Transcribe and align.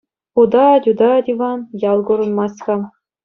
Утать-утать 0.39 1.29
Иван, 1.33 1.59
ял 1.91 1.99
курӑнмасть-ха. 2.07 2.75